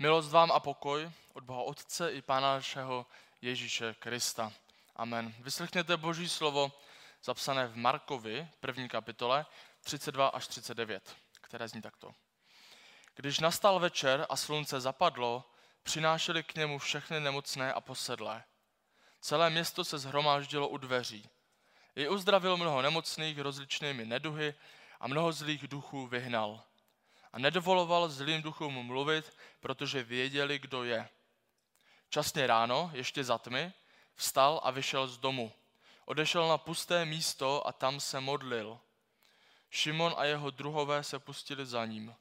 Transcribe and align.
Milost 0.00 0.30
vám 0.30 0.52
a 0.52 0.60
pokoj 0.60 1.10
od 1.32 1.44
Boha 1.44 1.62
Otce 1.62 2.12
i 2.12 2.22
Pána 2.22 2.54
našeho 2.54 3.06
Ježíše 3.42 3.94
Krista. 3.94 4.52
Amen. 4.96 5.34
Vyslechněte 5.38 5.96
Boží 5.96 6.28
slovo 6.28 6.72
zapsané 7.24 7.66
v 7.66 7.76
Markovi, 7.76 8.48
první 8.60 8.88
kapitole, 8.88 9.46
32 9.80 10.28
až 10.28 10.46
39, 10.46 11.16
které 11.40 11.68
zní 11.68 11.82
takto. 11.82 12.14
Když 13.14 13.38
nastal 13.38 13.78
večer 13.78 14.26
a 14.28 14.36
slunce 14.36 14.80
zapadlo, 14.80 15.44
přinášeli 15.82 16.42
k 16.42 16.54
němu 16.54 16.78
všechny 16.78 17.20
nemocné 17.20 17.72
a 17.72 17.80
posedlé. 17.80 18.44
Celé 19.20 19.50
město 19.50 19.84
se 19.84 19.98
zhromáždilo 19.98 20.68
u 20.68 20.76
dveří. 20.76 21.28
I 21.96 22.08
uzdravil 22.08 22.56
mnoho 22.56 22.82
nemocných 22.82 23.38
rozličnými 23.38 24.04
neduhy 24.04 24.54
a 25.00 25.08
mnoho 25.08 25.32
zlých 25.32 25.68
duchů 25.68 26.06
vyhnal. 26.06 26.62
Nedovoloval 27.38 28.08
zlým 28.08 28.42
duchům 28.42 28.74
mluvit, 28.74 29.36
protože 29.60 30.02
věděli, 30.02 30.58
kdo 30.58 30.84
je. 30.84 31.08
Časně 32.10 32.46
ráno, 32.46 32.90
ještě 32.94 33.24
za 33.24 33.38
tmy, 33.38 33.72
vstal 34.14 34.60
a 34.64 34.70
vyšel 34.70 35.06
z 35.06 35.18
domu. 35.18 35.52
Odešel 36.04 36.48
na 36.48 36.58
pusté 36.58 37.04
místo 37.04 37.66
a 37.66 37.72
tam 37.72 38.00
se 38.00 38.20
modlil. 38.20 38.80
Šimon 39.70 40.14
a 40.16 40.24
jeho 40.24 40.50
druhové 40.50 41.02
se 41.04 41.18
pustili 41.18 41.66
za 41.66 41.86
ním. 41.86 42.14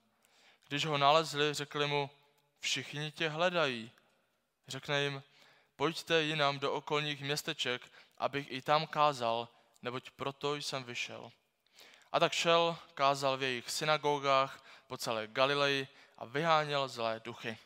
Když 0.67 0.85
ho 0.85 0.97
nalezli, 0.97 1.53
řekli 1.53 1.87
mu, 1.87 2.09
všichni 2.59 3.11
tě 3.11 3.29
hledají. 3.29 3.91
Řekne 4.67 5.01
jim, 5.01 5.23
pojďte 5.75 6.21
jinam 6.21 6.59
do 6.59 6.73
okolních 6.73 7.21
městeček, 7.21 7.81
abych 8.17 8.51
i 8.51 8.61
tam 8.61 8.87
kázal, 8.87 9.47
neboť 9.81 10.09
proto 10.09 10.55
jsem 10.55 10.83
vyšel. 10.83 11.31
A 12.11 12.19
tak 12.19 12.33
šel, 12.33 12.77
kázal 12.93 13.37
v 13.37 13.43
jejich 13.43 13.69
synagogách 13.71 14.63
po 14.87 14.97
celé 14.97 15.27
Galileji 15.27 15.87
a 16.17 16.25
vyháněl 16.25 16.87
zlé 16.87 17.21
duchy. 17.23 17.57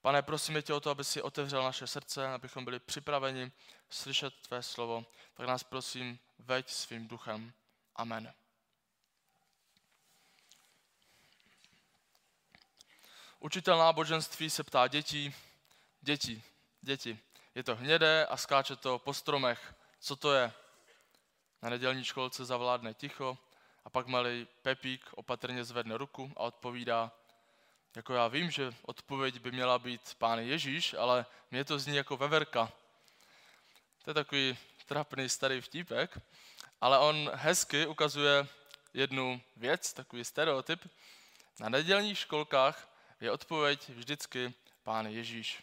Pane, 0.00 0.22
prosíme 0.22 0.62
tě 0.62 0.74
o 0.74 0.80
to, 0.80 0.90
aby 0.90 1.04
si 1.04 1.22
otevřel 1.22 1.62
naše 1.62 1.86
srdce, 1.86 2.28
abychom 2.28 2.64
byli 2.64 2.80
připraveni 2.80 3.52
slyšet 3.90 4.34
tvé 4.34 4.62
slovo. 4.62 5.06
Tak 5.34 5.46
nás 5.46 5.64
prosím, 5.64 6.18
veď 6.38 6.70
svým 6.70 7.08
duchem. 7.08 7.52
Amen. 7.96 8.34
Učitel 13.40 13.78
náboženství 13.78 14.50
se 14.50 14.64
ptá 14.64 14.88
dětí, 14.88 15.34
děti, 16.00 16.42
děti, 16.80 17.18
je 17.54 17.62
to 17.62 17.76
hnědé 17.76 18.26
a 18.26 18.36
skáče 18.36 18.76
to 18.76 18.98
po 18.98 19.14
stromech. 19.14 19.74
Co 20.00 20.16
to 20.16 20.32
je? 20.32 20.52
Na 21.62 21.70
nedělní 21.70 22.04
školce 22.04 22.44
zavládne 22.44 22.94
ticho 22.94 23.38
a 23.86 23.90
pak 23.90 24.06
malý 24.06 24.46
Pepík 24.62 25.10
opatrně 25.14 25.64
zvedne 25.64 25.96
ruku 25.96 26.32
a 26.36 26.40
odpovídá, 26.40 27.12
jako 27.96 28.14
já 28.14 28.28
vím, 28.28 28.50
že 28.50 28.74
odpověď 28.82 29.40
by 29.40 29.52
měla 29.52 29.78
být 29.78 30.14
pán 30.18 30.38
Ježíš, 30.38 30.94
ale 30.94 31.26
mě 31.50 31.64
to 31.64 31.78
zní 31.78 31.96
jako 31.96 32.16
veverka. 32.16 32.72
To 34.04 34.10
je 34.10 34.14
takový 34.14 34.58
trapný 34.86 35.28
starý 35.28 35.60
vtípek, 35.60 36.18
ale 36.80 36.98
on 36.98 37.30
hezky 37.34 37.86
ukazuje 37.86 38.46
jednu 38.94 39.42
věc, 39.56 39.92
takový 39.92 40.24
stereotyp. 40.24 40.90
Na 41.60 41.68
nedělních 41.68 42.18
školkách 42.18 42.88
je 43.20 43.30
odpověď 43.30 43.88
vždycky 43.88 44.54
pán 44.82 45.06
Ježíš. 45.06 45.62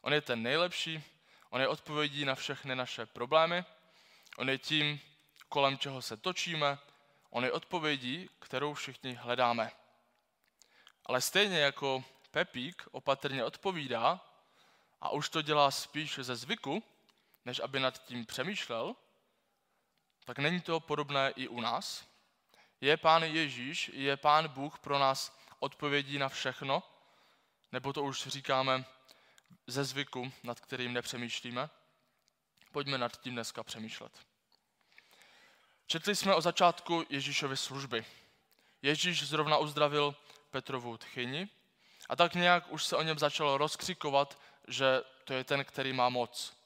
On 0.00 0.12
je 0.12 0.20
ten 0.20 0.42
nejlepší, 0.42 1.04
on 1.50 1.60
je 1.60 1.68
odpovědí 1.68 2.24
na 2.24 2.34
všechny 2.34 2.76
naše 2.76 3.06
problémy, 3.06 3.64
on 4.36 4.50
je 4.50 4.58
tím, 4.58 5.00
kolem 5.48 5.78
čeho 5.78 6.02
se 6.02 6.16
točíme, 6.16 6.78
on 7.34 7.44
je 7.44 7.52
odpovědí, 7.52 8.30
kterou 8.38 8.74
všichni 8.74 9.14
hledáme. 9.14 9.70
Ale 11.06 11.20
stejně 11.20 11.58
jako 11.58 12.04
Pepík 12.30 12.88
opatrně 12.90 13.44
odpovídá, 13.44 14.20
a 15.00 15.10
už 15.10 15.28
to 15.28 15.42
dělá 15.42 15.70
spíš 15.70 16.18
ze 16.18 16.36
zvyku, 16.36 16.82
než 17.44 17.60
aby 17.60 17.80
nad 17.80 18.04
tím 18.04 18.26
přemýšlel, 18.26 18.94
tak 20.24 20.38
není 20.38 20.60
to 20.60 20.80
podobné 20.80 21.30
i 21.36 21.48
u 21.48 21.60
nás. 21.60 22.04
Je 22.80 22.96
Pán 22.96 23.22
Ježíš, 23.22 23.90
je 23.94 24.16
Pán 24.16 24.48
Bůh 24.48 24.78
pro 24.78 24.98
nás 24.98 25.38
odpovědí 25.58 26.18
na 26.18 26.28
všechno, 26.28 26.82
nebo 27.72 27.92
to 27.92 28.02
už 28.02 28.26
říkáme 28.26 28.84
ze 29.66 29.84
zvyku, 29.84 30.32
nad 30.42 30.60
kterým 30.60 30.92
nepřemýšlíme? 30.92 31.70
Pojďme 32.72 32.98
nad 32.98 33.20
tím 33.20 33.34
dneska 33.34 33.62
přemýšlet. 33.62 34.33
Četli 35.86 36.16
jsme 36.16 36.34
o 36.34 36.40
začátku 36.40 37.04
Ježíšovy 37.08 37.56
služby. 37.56 38.04
Ježíš 38.82 39.28
zrovna 39.28 39.56
uzdravil 39.56 40.16
Petrovu 40.50 40.96
tchyni 40.96 41.48
a 42.08 42.16
tak 42.16 42.34
nějak 42.34 42.72
už 42.72 42.84
se 42.84 42.96
o 42.96 43.02
něm 43.02 43.18
začalo 43.18 43.58
rozkřikovat, 43.58 44.38
že 44.68 45.02
to 45.24 45.32
je 45.32 45.44
ten, 45.44 45.64
který 45.64 45.92
má 45.92 46.08
moc. 46.08 46.56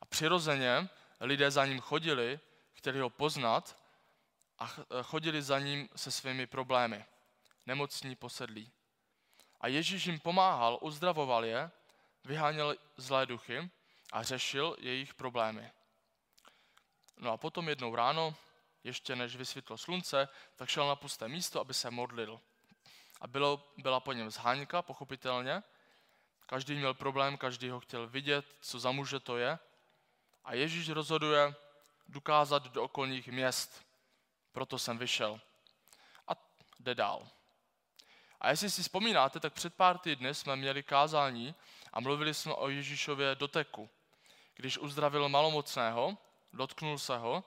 A 0.00 0.04
přirozeně 0.04 0.88
lidé 1.20 1.50
za 1.50 1.66
ním 1.66 1.80
chodili, 1.80 2.40
chtěli 2.72 3.00
ho 3.00 3.10
poznat 3.10 3.76
a 4.58 4.66
chodili 5.02 5.42
za 5.42 5.58
ním 5.58 5.88
se 5.96 6.10
svými 6.10 6.46
problémy. 6.46 7.04
Nemocní, 7.66 8.16
posedlí. 8.16 8.70
A 9.60 9.68
Ježíš 9.68 10.06
jim 10.06 10.20
pomáhal, 10.20 10.78
uzdravoval 10.80 11.44
je, 11.44 11.70
vyháněl 12.24 12.76
zlé 12.96 13.26
duchy 13.26 13.70
a 14.12 14.22
řešil 14.22 14.76
jejich 14.78 15.14
problémy. 15.14 15.70
No 17.20 17.32
a 17.32 17.36
potom 17.36 17.68
jednou 17.68 17.94
ráno, 17.94 18.34
ještě 18.84 19.16
než 19.16 19.36
vysvětlo 19.36 19.78
slunce, 19.78 20.28
tak 20.56 20.68
šel 20.68 20.88
na 20.88 20.96
pusté 20.96 21.28
místo, 21.28 21.60
aby 21.60 21.74
se 21.74 21.90
modlil. 21.90 22.40
A 23.20 23.26
bylo, 23.26 23.72
byla 23.76 24.00
po 24.00 24.12
něm 24.12 24.30
zháňka, 24.30 24.82
pochopitelně. 24.82 25.62
Každý 26.46 26.74
měl 26.74 26.94
problém, 26.94 27.36
každý 27.36 27.68
ho 27.68 27.80
chtěl 27.80 28.08
vidět, 28.08 28.56
co 28.60 28.78
za 28.80 28.90
muže 28.90 29.20
to 29.20 29.36
je. 29.36 29.58
A 30.44 30.54
Ježíš 30.54 30.88
rozhoduje 30.88 31.54
dokázat 32.08 32.66
do 32.66 32.82
okolních 32.82 33.28
měst. 33.28 33.84
Proto 34.52 34.78
jsem 34.78 34.98
vyšel. 34.98 35.40
A 36.28 36.32
jde 36.80 36.94
dál. 36.94 37.28
A 38.40 38.50
jestli 38.50 38.70
si 38.70 38.82
vzpomínáte, 38.82 39.40
tak 39.40 39.52
před 39.52 39.74
pár 39.74 39.98
týdny 39.98 40.34
jsme 40.34 40.56
měli 40.56 40.82
kázání 40.82 41.54
a 41.92 42.00
mluvili 42.00 42.34
jsme 42.34 42.54
o 42.54 42.68
Ježíšově 42.68 43.34
doteku. 43.34 43.90
Když 44.54 44.78
uzdravil 44.78 45.28
malomocného, 45.28 46.18
dotknul 46.52 46.98
se 46.98 47.18
ho 47.18 47.44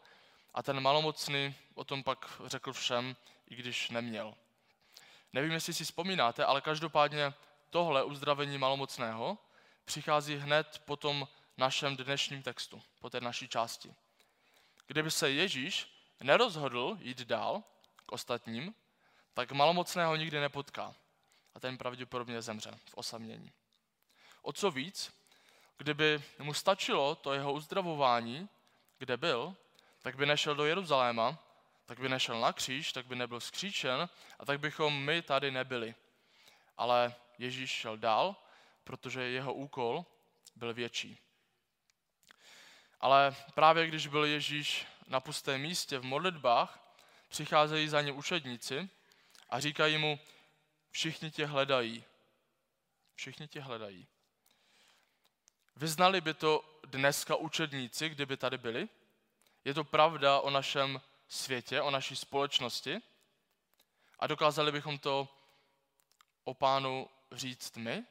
a 0.53 0.63
ten 0.63 0.79
malomocný 0.79 1.55
o 1.75 1.83
tom 1.83 2.03
pak 2.03 2.41
řekl 2.45 2.73
všem, 2.73 3.15
i 3.47 3.55
když 3.55 3.89
neměl. 3.89 4.35
Nevím, 5.33 5.51
jestli 5.51 5.73
si 5.73 5.83
vzpomínáte, 5.83 6.45
ale 6.45 6.61
každopádně 6.61 7.33
tohle 7.69 8.03
uzdravení 8.03 8.57
malomocného 8.57 9.37
přichází 9.85 10.35
hned 10.35 10.81
po 10.85 10.95
tom 10.95 11.27
našem 11.57 11.97
dnešním 11.97 12.43
textu, 12.43 12.81
po 12.99 13.09
té 13.09 13.21
naší 13.21 13.47
části. 13.47 13.93
Kdyby 14.87 15.11
se 15.11 15.31
Ježíš 15.31 15.93
nerozhodl 16.21 16.97
jít 16.99 17.21
dál 17.21 17.63
k 18.05 18.11
ostatním, 18.11 18.73
tak 19.33 19.51
malomocného 19.51 20.15
nikdy 20.15 20.39
nepotká 20.39 20.95
a 21.55 21.59
ten 21.59 21.77
pravděpodobně 21.77 22.41
zemře 22.41 22.79
v 22.85 22.97
osamění. 22.97 23.51
O 24.41 24.53
co 24.53 24.71
víc, 24.71 25.13
kdyby 25.77 26.23
mu 26.39 26.53
stačilo 26.53 27.15
to 27.15 27.33
jeho 27.33 27.53
uzdravování, 27.53 28.49
kde 29.03 29.17
byl, 29.17 29.55
tak 30.01 30.15
by 30.15 30.25
nešel 30.25 30.55
do 30.55 30.65
Jeruzaléma, 30.65 31.39
tak 31.85 31.99
by 31.99 32.09
nešel 32.09 32.39
na 32.39 32.53
kříž, 32.53 32.93
tak 32.93 33.05
by 33.05 33.15
nebyl 33.15 33.39
skříčen 33.39 34.09
a 34.39 34.45
tak 34.45 34.59
bychom 34.59 35.03
my 35.03 35.21
tady 35.21 35.51
nebyli. 35.51 35.95
Ale 36.77 37.15
Ježíš 37.37 37.71
šel 37.71 37.97
dál, 37.97 38.35
protože 38.83 39.21
jeho 39.21 39.53
úkol 39.53 40.05
byl 40.55 40.73
větší. 40.73 41.19
Ale 42.99 43.35
právě 43.53 43.87
když 43.87 44.07
byl 44.07 44.25
Ježíš 44.25 44.87
na 45.07 45.19
pustém 45.19 45.61
místě 45.61 45.99
v 45.99 46.03
modlitbách, 46.03 46.79
přicházejí 47.29 47.87
za 47.87 48.01
ním 48.01 48.17
učedníci 48.17 48.89
a 49.49 49.59
říkají 49.59 49.97
mu, 49.97 50.19
všichni 50.91 51.31
tě 51.31 51.45
hledají. 51.45 52.03
Všichni 53.15 53.47
tě 53.47 53.61
hledají. 53.61 54.07
Vyznali 55.75 56.21
by 56.21 56.33
to 56.33 56.79
dneska 56.85 57.35
učedníci, 57.35 58.09
kdyby 58.09 58.37
tady 58.37 58.57
byli? 58.57 58.89
Je 59.65 59.73
to 59.73 59.83
pravda 59.83 60.39
o 60.39 60.49
našem 60.49 61.01
světě, 61.27 61.81
o 61.81 61.91
naší 61.91 62.15
společnosti? 62.15 63.01
A 64.19 64.27
dokázali 64.27 64.71
bychom 64.71 64.99
to 64.99 65.27
o 66.43 66.53
pánu 66.53 67.09
říct 67.31 67.77
my? 67.77 68.05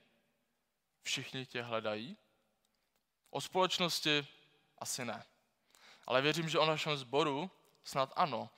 Všichni 1.02 1.46
tě 1.46 1.62
hledají? 1.62 2.16
O 3.30 3.40
společnosti 3.40 4.26
asi 4.78 5.04
ne. 5.04 5.24
Ale 6.06 6.22
věřím, 6.22 6.48
že 6.48 6.58
o 6.58 6.66
našem 6.66 6.96
sboru 6.96 7.50
snad 7.84 8.12
ano. 8.16 8.50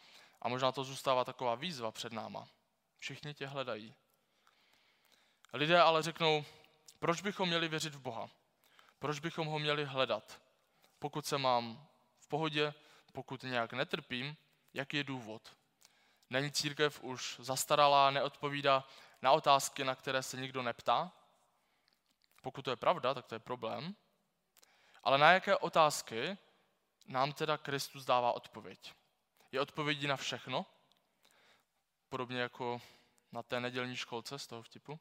A 0.43 0.49
možná 0.49 0.73
to 0.73 0.85
zůstává 0.85 1.25
taková 1.25 1.55
výzva 1.55 1.93
před 1.93 2.13
náma. 2.13 2.49
Všichni 2.99 3.35
tě 3.35 3.47
hledají. 3.47 3.95
Lidé 5.53 5.81
ale 5.81 6.03
řeknou, 6.03 6.45
proč 6.99 7.23
bychom 7.23 7.49
měli 7.49 7.69
věřit 7.69 7.95
v 7.95 8.01
Boha? 8.01 8.31
Proč 8.99 9.19
bychom 9.19 9.47
ho 9.47 9.59
měli 9.59 9.85
hledat? 9.85 10.41
Pokud 10.99 11.27
se 11.27 11.39
mám 11.39 11.89
pohodě, 12.35 12.75
pokud 13.13 13.43
nějak 13.43 13.73
netrpím, 13.73 14.37
jaký 14.75 14.97
je 14.97 15.05
důvod? 15.05 15.57
Není 16.31 16.53
církev 16.53 17.03
už 17.03 17.37
zastaralá, 17.39 18.11
neodpovídá 18.11 18.85
na 19.23 19.33
otázky, 19.33 19.85
na 19.85 19.95
které 19.95 20.23
se 20.23 20.37
nikdo 20.37 20.63
neptá. 20.63 21.13
Pokud 22.43 22.63
to 22.63 22.71
je 22.71 22.77
pravda, 22.77 23.15
tak 23.15 23.27
to 23.27 23.35
je 23.35 23.39
problém. 23.39 23.95
Ale 25.03 25.19
na 25.19 25.33
jaké 25.33 25.57
otázky 25.57 26.39
nám 27.07 27.33
teda 27.33 27.59
Kristus 27.59 28.05
dává 28.05 28.33
odpověď? 28.33 28.95
Je 29.53 29.61
odpovědí 29.61 30.07
na 30.07 30.17
všechno? 30.17 30.67
Podobně 32.09 32.41
jako 32.41 32.83
na 33.33 33.43
té 33.43 33.61
nedělní 33.61 33.97
školce 33.97 34.39
z 34.39 34.47
toho 34.47 34.63
vtipu. 34.63 34.99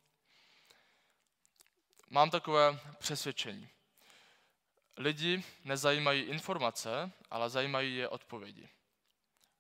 Mám 2.09 2.29
takové 2.29 2.79
přesvědčení. 2.97 3.69
Lidi 4.97 5.43
nezajímají 5.63 6.21
informace, 6.21 7.11
ale 7.31 7.49
zajímají 7.49 7.95
je 7.95 8.09
odpovědi. 8.09 8.69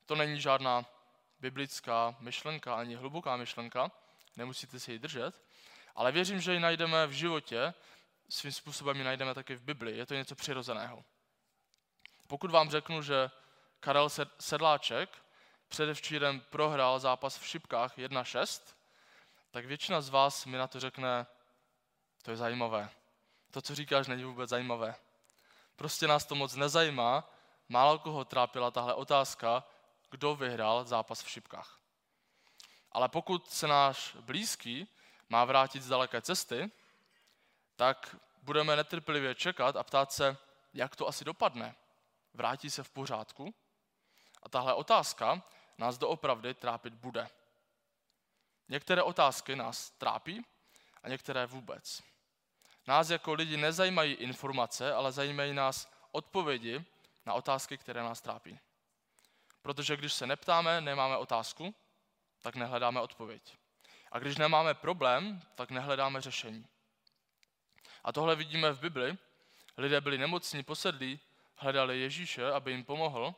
To 0.05 0.15
není 0.15 0.41
žádná 0.41 0.85
biblická 1.39 2.15
myšlenka, 2.19 2.75
ani 2.75 2.95
hluboká 2.95 3.37
myšlenka, 3.37 3.91
nemusíte 4.35 4.79
si 4.79 4.91
ji 4.91 4.99
držet, 4.99 5.41
ale 5.95 6.11
věřím, 6.11 6.41
že 6.41 6.53
ji 6.53 6.59
najdeme 6.59 7.07
v 7.07 7.11
životě, 7.11 7.73
svým 8.29 8.51
způsobem 8.51 8.97
ji 8.97 9.03
najdeme 9.03 9.33
taky 9.33 9.55
v 9.55 9.61
Bibli, 9.61 9.97
je 9.97 10.05
to 10.05 10.13
něco 10.13 10.35
přirozeného. 10.35 11.03
Pokud 12.27 12.51
vám 12.51 12.69
řeknu, 12.69 13.01
že 13.01 13.31
Karel 13.79 14.09
Sedláček 14.39 15.23
předevčírem 15.67 16.39
prohrál 16.39 16.99
zápas 16.99 17.37
v 17.37 17.47
šipkách 17.47 17.97
1-6, 17.97 18.61
tak 19.51 19.65
většina 19.65 20.01
z 20.01 20.09
vás 20.09 20.45
mi 20.45 20.57
na 20.57 20.67
to 20.67 20.79
řekne, 20.79 21.25
to 22.21 22.31
je 22.31 22.37
zajímavé. 22.37 22.89
To, 23.51 23.61
co 23.61 23.75
říkáš, 23.75 24.07
není 24.07 24.23
vůbec 24.23 24.49
zajímavé. 24.49 24.95
Prostě 25.75 26.07
nás 26.07 26.25
to 26.25 26.35
moc 26.35 26.55
nezajímá, 26.55 27.29
málo 27.69 27.99
koho 27.99 28.25
trápila 28.25 28.71
tahle 28.71 28.93
otázka, 28.93 29.63
kdo 30.09 30.35
vyhrál 30.35 30.83
zápas 30.83 31.23
v 31.23 31.29
šipkách. 31.29 31.79
Ale 32.91 33.09
pokud 33.09 33.49
se 33.49 33.67
náš 33.67 34.15
blízký 34.19 34.87
má 35.29 35.45
vrátit 35.45 35.83
z 35.83 35.87
daleké 35.87 36.21
cesty, 36.21 36.71
tak 37.75 38.15
budeme 38.41 38.75
netrpělivě 38.75 39.35
čekat 39.35 39.75
a 39.75 39.83
ptát 39.83 40.11
se, 40.11 40.37
jak 40.73 40.95
to 40.95 41.07
asi 41.07 41.25
dopadne. 41.25 41.75
Vrátí 42.33 42.69
se 42.69 42.83
v 42.83 42.89
pořádku? 42.89 43.53
A 44.43 44.49
tahle 44.49 44.73
otázka 44.73 45.41
nás 45.77 45.97
doopravdy 45.97 46.53
trápit 46.53 46.93
bude. 46.93 47.29
Některé 48.69 49.03
otázky 49.03 49.55
nás 49.55 49.89
trápí 49.89 50.45
a 51.03 51.09
některé 51.09 51.45
vůbec. 51.45 52.03
Nás 52.87 53.09
jako 53.09 53.33
lidi 53.33 53.57
nezajímají 53.57 54.13
informace, 54.13 54.93
ale 54.93 55.11
zajímají 55.11 55.53
nás 55.53 55.91
odpovědi 56.11 56.85
na 57.25 57.33
otázky, 57.33 57.77
které 57.77 58.03
nás 58.03 58.21
trápí. 58.21 58.59
Protože 59.61 59.97
když 59.97 60.13
se 60.13 60.27
neptáme, 60.27 60.81
nemáme 60.81 61.17
otázku, 61.17 61.75
tak 62.41 62.55
nehledáme 62.55 63.01
odpověď. 63.01 63.57
A 64.11 64.19
když 64.19 64.37
nemáme 64.37 64.73
problém, 64.73 65.41
tak 65.55 65.71
nehledáme 65.71 66.21
řešení. 66.21 66.65
A 68.03 68.11
tohle 68.11 68.35
vidíme 68.35 68.71
v 68.71 68.79
Bibli. 68.79 69.17
Lidé 69.77 70.01
byli 70.01 70.17
nemocní, 70.17 70.63
posedlí, 70.63 71.19
hledali 71.55 71.99
Ježíše, 71.99 72.51
aby 72.51 72.71
jim 72.71 72.83
pomohl, 72.83 73.35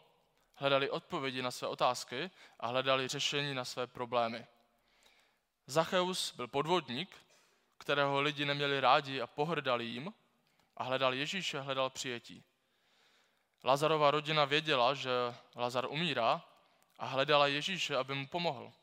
hledali 0.55 0.89
odpovědi 0.89 1.41
na 1.41 1.51
své 1.51 1.67
otázky 1.67 2.31
a 2.59 2.67
hledali 2.67 3.07
řešení 3.07 3.53
na 3.53 3.65
své 3.65 3.87
problémy. 3.87 4.45
Zacheus 5.67 6.33
byl 6.35 6.47
podvodník, 6.47 7.24
kterého 7.77 8.21
lidi 8.21 8.45
neměli 8.45 8.79
rádi 8.79 9.21
a 9.21 9.27
pohrdali 9.27 9.85
jim 9.85 10.13
a 10.77 10.83
hledal 10.83 11.13
Ježíše, 11.13 11.59
hledal 11.59 11.89
přijetí. 11.89 12.43
Lazarova 13.63 14.11
rodina 14.11 14.45
věděla, 14.45 14.93
že 14.93 15.09
Lazar 15.55 15.85
umírá 15.89 16.41
a 16.99 17.05
hledala 17.05 17.47
Ježíše, 17.47 17.97
aby 17.97 18.15
mu 18.15 18.27
pomohl. 18.27 18.73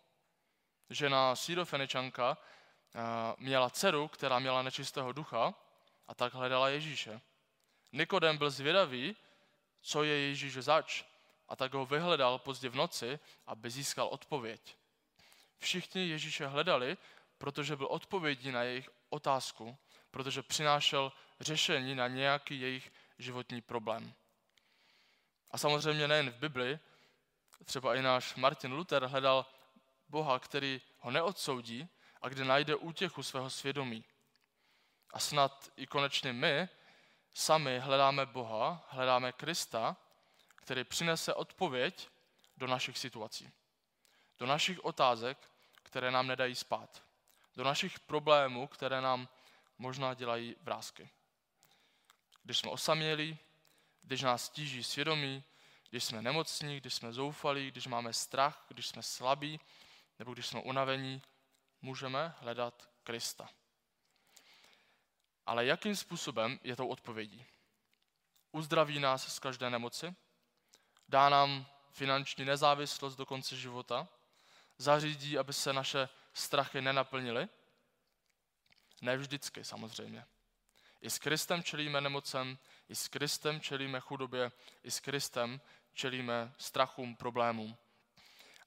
Žena 0.91 1.37
Sýrofeničanka 1.37 2.39
eh, 2.39 3.01
měla 3.39 3.71
dceru, 3.71 4.09
která 4.09 4.39
měla 4.39 4.63
nečistého 4.63 5.13
ducha 5.13 5.55
a 6.09 6.15
tak 6.15 6.35
hledala 6.35 6.69
Ježíše. 6.69 7.21
Nikodem 7.93 8.39
byl 8.39 8.51
zvědavý, 8.51 9.17
co 9.81 10.03
je 10.03 10.19
Ježíš 10.19 10.55
zač 10.55 11.05
a 11.49 11.57
tak 11.57 11.75
ho 11.75 11.87
vyhledal 11.87 12.39
pozdě 12.39 12.69
v 12.69 12.75
noci, 12.75 13.19
aby 13.47 13.71
získal 13.71 14.07
odpověď. 14.07 14.77
Všichni 15.59 16.09
Ježíše 16.09 16.47
hledali, 16.47 16.97
protože 17.43 17.77
byl 17.77 17.87
odpovědí 17.87 18.51
na 18.51 18.63
jejich 18.63 18.91
otázku, 19.09 19.79
protože 20.11 20.43
přinášel 20.43 21.13
řešení 21.41 21.95
na 21.95 22.09
nějaký 22.09 22.61
jejich 22.61 22.93
životní 23.19 23.61
problém. 23.61 24.15
A 25.51 25.59
samozřejmě 25.59 26.09
nejen 26.09 26.31
v 26.31 26.39
Bibli, 26.39 26.79
třeba 27.65 27.95
i 27.95 28.03
náš 28.03 28.35
Martin 28.35 28.73
Luther 28.73 29.05
hledal 29.05 29.47
Boha, 30.09 30.39
který 30.39 30.81
ho 30.99 31.11
neodsoudí 31.11 31.89
a 32.21 32.29
kde 32.29 32.45
najde 32.45 32.77
útěchu 32.77 33.23
svého 33.23 33.51
svědomí. 33.51 34.05
A 35.11 35.19
snad 35.19 35.71
i 35.77 35.87
konečně 35.87 36.33
my 36.33 36.69
sami 37.35 37.79
hledáme 37.79 38.27
Boha, 38.27 38.87
hledáme 38.89 39.33
Krista, 39.33 39.97
který 40.55 40.85
přinese 40.85 41.35
odpověď 41.35 42.09
do 42.57 42.67
našich 42.67 42.99
situací, 42.99 43.53
do 44.39 44.47
našich 44.47 44.85
otázek, 44.85 45.51
které 45.83 46.11
nám 46.11 46.27
nedají 46.27 46.55
spát, 46.55 47.12
do 47.57 47.65
našich 47.65 48.01
problémů, 48.01 48.69
které 48.69 49.01
nám 49.01 49.29
možná 49.79 50.15
dělají 50.15 50.57
vrázky. 50.61 51.11
Když 52.43 52.59
jsme 52.59 52.71
osamělí, 52.71 53.39
když 54.03 54.23
nás 54.23 54.45
stíží 54.45 54.85
svědomí, 54.85 55.45
když 55.91 56.05
jsme 56.05 56.23
nemocní, 56.23 56.81
když 56.81 56.95
jsme 56.95 57.13
zoufalí, 57.13 57.71
když 57.71 57.87
máme 57.87 58.13
strach, 58.13 58.65
když 58.69 58.87
jsme 58.87 59.03
slabí 59.03 59.61
nebo 60.19 60.33
když 60.33 60.47
jsme 60.47 60.63
unavení, 60.63 61.23
můžeme 61.83 62.35
hledat 62.39 62.89
Krista. 63.03 63.49
Ale 65.47 65.67
jakým 65.67 65.97
způsobem 65.97 66.61
je 66.63 66.77
tou 66.77 66.89
odpovědí? 66.89 67.47
Uzdraví 68.53 69.01
nás 69.01 69.35
z 69.35 69.39
každé 69.39 69.71
nemoci, 69.71 70.15
dá 71.09 71.29
nám 71.29 71.67
finanční 71.91 72.45
nezávislost 72.45 73.17
do 73.17 73.27
konce 73.27 73.57
života, 73.57 74.09
zařídí, 74.79 75.39
aby 75.39 75.53
se 75.53 75.73
naše 75.73 76.09
strachy 76.33 76.81
nenaplnily? 76.81 77.49
Ne 79.01 79.17
vždycky, 79.17 79.65
samozřejmě. 79.65 80.25
I 81.01 81.11
s 81.11 81.19
Kristem 81.19 81.63
čelíme 81.63 82.01
nemocem, 82.01 82.59
i 82.89 82.95
s 82.95 83.09
Kristem 83.09 83.61
čelíme 83.61 84.01
chudobě, 84.01 84.53
i 84.83 84.91
s 84.91 85.01
Kristem 85.01 85.61
čelíme 85.95 86.53
strachům, 86.59 87.17
problémům. 87.17 87.77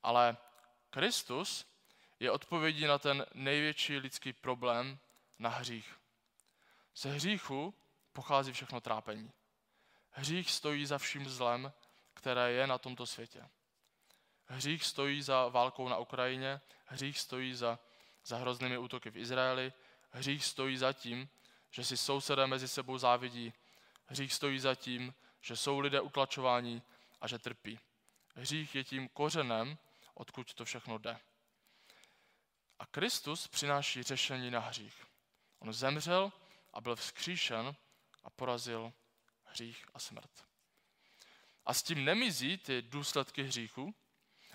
Ale 0.04 0.38
Kristus 0.90 1.66
je 2.20 2.32
odpovědí 2.32 2.86
na 2.86 2.98
ten 2.98 3.26
největší 3.34 3.98
lidský 3.98 4.34
problém, 4.34 5.00
na 5.40 5.50
hřích. 5.50 6.00
Ze 6.96 7.10
hříchu 7.10 7.74
pochází 8.14 8.52
všechno 8.52 8.82
trápení. 8.82 9.32
Hřích 10.12 10.52
stojí 10.52 10.86
za 10.86 10.98
vším 10.98 11.30
zlem, 11.30 11.74
které 12.14 12.52
je 12.52 12.68
na 12.68 12.78
tomto 12.78 13.06
světě. 13.06 13.50
Hřích 14.48 14.84
stojí 14.84 15.22
za 15.22 15.48
válkou 15.48 15.90
na 15.90 15.98
Ukrajině, 15.98 16.62
hřích 16.86 17.20
stojí 17.20 17.54
za, 17.54 17.80
za 18.26 18.38
hroznými 18.38 18.78
útoky 18.78 19.12
v 19.12 19.18
Izraeli, 19.18 19.74
hřích 20.12 20.46
stojí 20.46 20.78
za 20.78 20.94
tím, 20.94 21.30
že 21.72 21.86
si 21.86 21.98
sousedé 21.98 22.48
mezi 22.48 22.68
sebou 22.68 22.98
závidí, 22.98 23.54
hřích 24.06 24.34
stojí 24.34 24.60
za 24.60 24.76
tím, 24.76 25.14
že 25.42 25.56
jsou 25.56 25.80
lidé 25.80 26.02
utlačováni 26.02 26.82
a 27.22 27.28
že 27.28 27.40
trpí. 27.40 27.80
Hřích 28.36 28.76
je 28.76 28.84
tím 28.84 29.10
kořenem, 29.10 29.78
odkud 30.14 30.54
to 30.54 30.66
všechno 30.66 30.98
jde. 30.98 31.20
A 32.80 32.86
Kristus 32.86 33.48
přináší 33.48 34.04
řešení 34.04 34.52
na 34.52 34.60
hřích. 34.60 35.06
On 35.60 35.74
zemřel 35.74 36.32
a 36.74 36.82
byl 36.82 36.96
vzkříšen 36.96 37.76
a 38.24 38.30
porazil 38.30 38.94
hřích 39.44 39.86
a 39.94 40.00
smrt. 40.00 40.46
A 41.66 41.74
s 41.74 41.84
tím 41.84 42.06
nemizí 42.06 42.58
ty 42.58 42.82
důsledky 42.82 43.44
hříchu, 43.44 43.96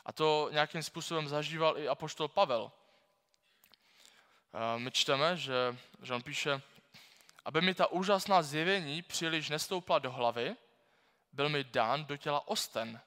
a 0.06 0.12
to 0.12 0.48
nějakým 0.52 0.82
způsobem 0.82 1.28
zažíval 1.28 1.78
i 1.78 1.88
apoštol 1.88 2.28
Pavel. 2.28 2.72
My 4.76 4.90
čteme, 4.90 5.36
že, 5.36 5.76
že 6.02 6.14
on 6.14 6.22
píše, 6.22 6.62
aby 7.44 7.60
mi 7.60 7.74
ta 7.74 7.86
úžasná 7.86 8.42
zjevení 8.42 9.02
příliš 9.02 9.48
nestoupla 9.48 9.98
do 9.98 10.12
hlavy, 10.12 10.56
byl 11.32 11.48
mi 11.48 11.64
dán 11.64 12.04
do 12.04 12.16
těla 12.16 12.48
osten, 12.48 13.00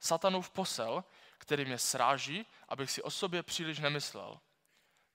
satanův 0.00 0.50
posel, 0.50 1.04
který 1.38 1.64
mě 1.64 1.78
sráží, 1.78 2.46
abych 2.68 2.90
si 2.90 3.02
o 3.02 3.10
sobě 3.10 3.42
příliš 3.42 3.78
nemyslel. 3.78 4.40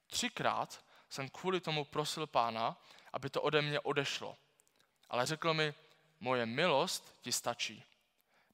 Třikrát 0.07 0.85
jsem 1.09 1.29
kvůli 1.29 1.61
tomu 1.61 1.85
prosil 1.85 2.27
pána, 2.27 2.77
aby 3.13 3.29
to 3.29 3.41
ode 3.41 3.61
mě 3.61 3.79
odešlo. 3.79 4.37
Ale 5.09 5.25
řekl 5.25 5.53
mi, 5.53 5.73
moje 6.19 6.45
milost 6.45 7.17
ti 7.21 7.31
stačí. 7.31 7.83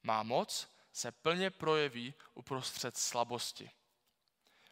Má 0.03 0.23
moc 0.23 0.67
se 0.93 1.11
plně 1.11 1.49
projeví 1.49 2.13
uprostřed 2.33 2.97
slabosti. 2.97 3.71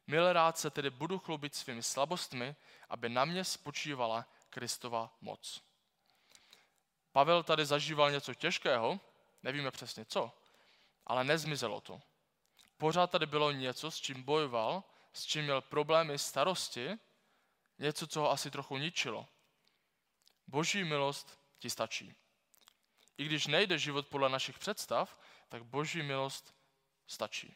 Milé 0.08 0.34
rád 0.34 0.58
se 0.58 0.70
tedy 0.70 0.90
budu 0.90 1.20
chlubit 1.20 1.56
svými 1.56 1.84
slabostmi, 1.84 2.56
aby 2.90 3.10
na 3.10 3.26
mě 3.26 3.44
spočívala 3.44 4.26
Kristova 4.50 5.18
moc. 5.22 5.62
Pavel 7.12 7.44
tady 7.44 7.66
zažíval 7.66 8.12
něco 8.12 8.34
těžkého, 8.34 9.00
nevíme 9.44 9.72
přesně 9.72 10.06
co, 10.06 10.32
ale 11.06 11.24
nezmizelo 11.24 11.82
to. 11.82 12.02
Pořád 12.78 13.12
tady 13.12 13.26
bylo 13.26 13.52
něco, 13.52 13.92
s 13.92 13.98
čím 13.98 14.24
bojoval, 14.24 14.84
s 15.14 15.26
čím 15.26 15.44
měl 15.44 15.62
problémy, 15.62 16.20
starosti, 16.20 16.90
něco, 17.80 18.08
co 18.08 18.22
ho 18.22 18.32
asi 18.32 18.52
trochu 18.52 18.78
ničilo. 18.78 19.28
Boží 20.48 20.84
milost 20.84 21.40
ti 21.60 21.70
stačí. 21.70 22.16
I 23.18 23.26
když 23.26 23.48
nejde 23.48 23.80
život 23.80 24.08
podle 24.08 24.30
našich 24.30 24.60
představ, 24.60 25.20
tak 25.50 25.64
boží 25.64 26.04
milost 26.04 26.56
stačí. 27.08 27.56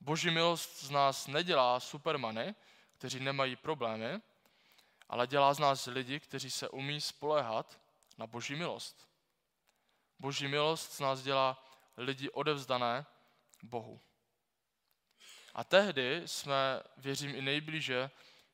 Boží 0.00 0.30
milost 0.30 0.84
z 0.84 0.90
nás 0.90 1.26
nedělá 1.26 1.80
supermany, 1.80 2.54
kteří 2.92 3.20
nemají 3.20 3.56
problémy, 3.56 4.20
ale 5.08 5.26
dělá 5.26 5.54
z 5.54 5.58
nás 5.58 5.86
lidi, 5.86 6.20
kteří 6.20 6.50
se 6.50 6.68
umí 6.68 7.00
spolehat 7.00 7.80
na 8.18 8.26
boží 8.26 8.54
milost. 8.54 9.08
Boží 10.18 10.48
milost 10.48 10.92
z 10.92 11.00
nás 11.00 11.22
dělá 11.22 11.64
lidi 11.96 12.30
odevzdané 12.30 13.06
Bohu. 13.62 14.00
A 15.54 15.64
tehdy 15.64 16.22
jsme, 16.26 16.82
věřím, 16.96 17.34
i 17.34 17.42
nejblíže 17.42 18.10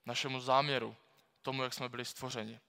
našemu 0.06 0.40
záměru, 0.40 0.96
tomu, 1.42 1.62
jak 1.62 1.74
jsme 1.74 1.88
byli 1.88 2.04
stvořeni. 2.04 2.60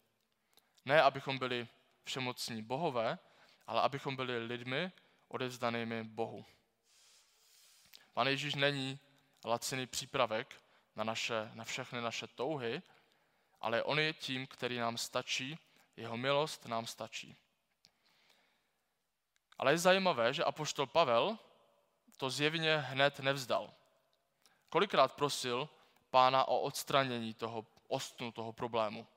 Ne, 0.85 1.01
abychom 1.01 1.37
byli 1.37 1.67
všemocní 2.03 2.63
bohové, 2.63 3.19
ale 3.67 3.81
abychom 3.81 4.15
byli 4.15 4.45
lidmi 4.45 4.91
odevzdanými 5.33 6.03
Bohu. 6.03 6.45
Pan 8.13 8.27
Ježíš 8.27 8.55
není 8.55 8.99
laciný 9.45 9.87
přípravek 9.87 10.63
na, 10.95 11.03
naše, 11.03 11.51
na 11.53 11.63
všechny 11.63 12.01
naše 12.01 12.27
touhy, 12.27 12.81
ale 13.61 13.83
on 13.83 13.99
je 13.99 14.13
tím, 14.13 14.47
který 14.47 14.77
nám 14.77 14.97
stačí, 14.97 15.59
jeho 15.97 16.17
milost 16.17 16.65
nám 16.65 16.87
stačí. 16.87 17.37
Ale 19.57 19.71
je 19.71 19.77
zajímavé, 19.77 20.33
že 20.33 20.43
apoštol 20.43 20.87
Pavel 20.87 21.39
to 22.17 22.29
zjevně 22.29 22.77
hned 22.77 23.19
nevzdal. 23.19 23.73
Kolikrát 24.69 25.13
prosil 25.13 25.69
pána 26.09 26.47
o 26.47 26.61
odstranění 26.61 27.33
toho 27.33 27.65
ostnu, 27.87 28.31
toho 28.31 28.53
problému? 28.53 29.07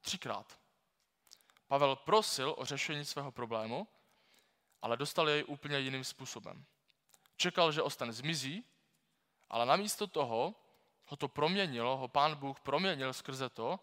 Třikrát. 0.00 0.58
Pavel 1.68 1.96
prosil 1.96 2.54
o 2.58 2.64
řešení 2.64 3.04
svého 3.04 3.32
problému, 3.32 3.88
ale 4.82 4.96
dostal 4.96 5.28
jej 5.28 5.44
úplně 5.46 5.78
jiným 5.78 6.04
způsobem. 6.04 6.64
Čekal, 7.36 7.72
že 7.72 7.82
ostan 7.82 8.12
zmizí, 8.12 8.64
ale 9.50 9.66
namísto 9.66 10.06
toho 10.06 10.54
ho 11.04 11.16
to 11.16 11.28
proměnilo, 11.28 11.96
ho 11.96 12.08
pán 12.08 12.36
Bůh 12.36 12.60
proměnil 12.60 13.12
skrze 13.12 13.48
to 13.48 13.80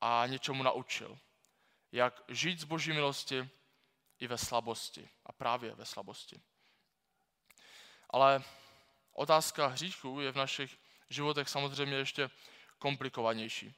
a 0.00 0.26
něčemu 0.26 0.62
naučil. 0.62 1.18
Jak 1.92 2.22
žít 2.28 2.60
z 2.60 2.64
boží 2.64 2.92
milosti 2.92 3.50
i 4.18 4.26
ve 4.26 4.38
slabosti. 4.38 5.08
A 5.26 5.32
právě 5.32 5.74
ve 5.74 5.84
slabosti. 5.84 6.40
Ale 8.10 8.42
otázka 9.12 9.66
hříchu 9.66 10.20
je 10.20 10.32
v 10.32 10.36
našich 10.36 10.78
životech 11.08 11.48
samozřejmě 11.48 11.96
ještě 11.96 12.30
komplikovanější. 12.78 13.74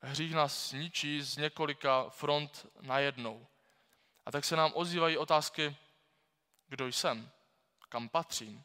Hřích 0.00 0.34
nás 0.34 0.72
ničí 0.72 1.22
z 1.22 1.36
několika 1.36 2.10
front 2.10 2.66
najednou. 2.80 3.46
A 4.26 4.30
tak 4.30 4.44
se 4.44 4.56
nám 4.56 4.72
ozývají 4.74 5.18
otázky, 5.18 5.76
kdo 6.68 6.86
jsem, 6.86 7.30
kam 7.88 8.08
patřím, 8.08 8.64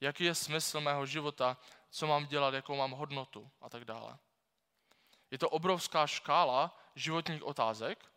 jaký 0.00 0.24
je 0.24 0.34
smysl 0.34 0.80
mého 0.80 1.06
života, 1.06 1.56
co 1.90 2.06
mám 2.06 2.26
dělat, 2.26 2.54
jakou 2.54 2.76
mám 2.76 2.90
hodnotu 2.90 3.50
a 3.60 3.68
tak 3.68 3.84
dále. 3.84 4.18
Je 5.30 5.38
to 5.38 5.50
obrovská 5.50 6.06
škála 6.06 6.78
životních 6.94 7.42
otázek, 7.42 8.12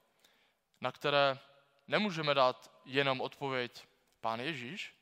na 0.81 0.91
které 0.91 1.39
nemůžeme 1.87 2.33
dát 2.33 2.71
jenom 2.85 3.21
odpověď 3.21 3.87
Pán 4.21 4.39
Ježíš, 4.39 4.95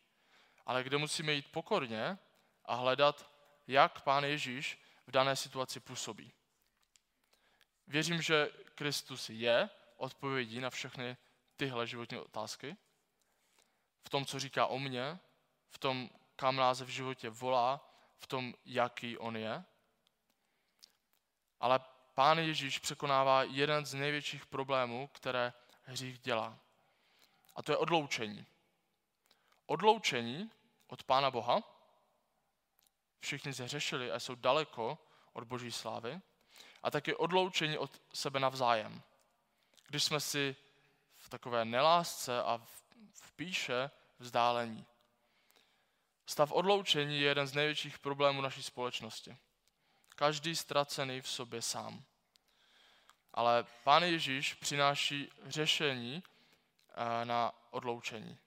ale 0.66 0.84
kde 0.84 0.98
musíme 0.98 1.34
jít 1.34 1.52
pokorně 1.52 2.18
a 2.66 2.76
hledat, 2.76 3.32
jak 3.68 4.02
Pán 4.02 4.24
Ježíš 4.24 4.82
v 5.08 5.12
dané 5.12 5.36
situaci 5.36 5.80
působí. 5.80 6.34
Věřím, 7.88 8.22
že 8.22 8.50
Kristus 8.76 9.30
je 9.30 9.70
odpovědí 9.98 10.60
na 10.60 10.70
všechny 10.70 11.18
tyhle 11.62 11.88
životní 11.88 12.18
otázky. 12.18 12.78
V 14.04 14.10
tom, 14.10 14.26
co 14.26 14.40
říká 14.40 14.66
o 14.66 14.80
mně, 14.80 15.20
v 15.70 15.78
tom, 15.78 16.10
kam 16.36 16.56
nás 16.56 16.82
v 16.82 16.88
životě 16.88 17.30
volá, 17.30 17.90
v 18.18 18.28
tom, 18.28 18.54
jaký 18.66 19.18
on 19.18 19.38
je. 19.38 19.64
Ale 21.60 21.80
Pán 22.14 22.40
Ježíš 22.40 22.80
překonává 22.80 23.44
jeden 23.44 23.86
z 23.86 23.94
největších 23.94 24.46
problémů, 24.46 25.08
které 25.08 25.54
hřích 25.84 26.20
dělá. 26.20 26.60
A 27.56 27.64
to 27.64 27.72
je 27.72 27.78
odloučení. 27.78 28.46
Odloučení 29.66 30.52
od 30.88 31.04
Pána 31.04 31.32
Boha. 31.32 31.64
Všichni 33.20 33.54
zhřešili 33.54 34.12
a 34.12 34.20
jsou 34.20 34.36
daleko 34.36 34.98
od 35.34 35.44
Boží 35.44 35.72
slávy. 35.72 36.22
A 36.84 36.92
taky 36.92 37.16
odloučení 37.16 37.78
od 37.78 38.02
sebe 38.14 38.40
navzájem. 38.40 39.02
Když 39.88 40.04
jsme 40.04 40.20
si 40.20 40.56
takové 41.32 41.66
nelásce 41.66 42.44
a 42.44 42.62
v 43.14 43.32
píše 43.36 43.92
vzdálení. 44.20 44.86
Stav 46.26 46.52
odloučení 46.52 47.22
je 47.22 47.28
jeden 47.28 47.48
z 47.48 47.54
největších 47.54 48.00
problémů 48.00 48.42
naší 48.42 48.64
společnosti. 48.64 49.38
Každý 50.16 50.56
ztracený 50.56 51.22
v 51.22 51.30
sobě 51.30 51.62
sám. 51.62 52.04
Ale 53.34 53.66
Pán 53.84 54.04
Ježíš 54.04 54.54
přináší 54.54 55.30
řešení 55.46 56.24
eh, 56.24 57.26
na 57.26 57.52
odloučení. 57.70 58.38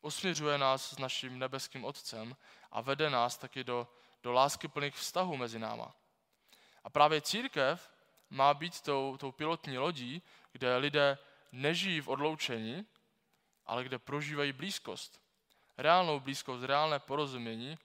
Usměřuje 0.00 0.58
nás 0.58 0.90
s 0.90 0.98
naším 0.98 1.38
nebeským 1.38 1.84
Otcem 1.84 2.36
a 2.70 2.80
vede 2.80 3.10
nás 3.10 3.36
taky 3.36 3.64
do, 3.64 3.88
do 4.22 4.32
lásky 4.32 4.68
plných 4.68 4.94
vztahů 4.94 5.36
mezi 5.36 5.58
náma. 5.58 5.94
A 6.84 6.90
právě 6.90 7.20
církev 7.20 7.90
má 8.30 8.54
být 8.54 8.80
tou, 8.80 9.16
tou 9.16 9.32
pilotní 9.32 9.78
lodí, 9.78 10.22
kde 10.52 10.76
lidé 10.76 11.18
nežijí 11.52 12.00
v 12.00 12.08
odloučení, 12.08 12.86
ale 13.66 13.84
kde 13.84 13.98
prožívají 13.98 14.52
blízkost. 14.52 15.22
Reálnou 15.78 16.20
blízkost, 16.20 16.64
reálné 16.64 16.98
porozumění. 16.98 17.78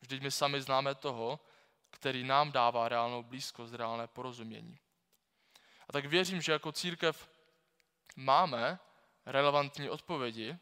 Vždyť 0.00 0.22
my 0.22 0.30
sami 0.30 0.62
známe 0.62 0.94
toho, 0.94 1.40
který 1.90 2.24
nám 2.24 2.52
dává 2.52 2.88
reálnou 2.88 3.22
blízkost, 3.22 3.74
reálné 3.74 4.06
porozumění. 4.06 4.78
A 5.88 5.92
tak 5.92 6.06
věřím, 6.06 6.42
že 6.42 6.52
jako 6.52 6.72
církev 6.72 7.30
máme 8.16 8.78
relevantní 9.26 9.90
odpovědi 9.90 10.58